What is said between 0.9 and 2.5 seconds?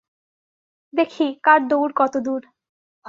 দেখি কার দৌড় কতদূর?